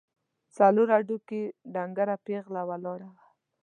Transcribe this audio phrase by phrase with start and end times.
[0.55, 1.41] څلور هډوکي،
[1.73, 3.23] ډنګره پېغله ولاړه وه.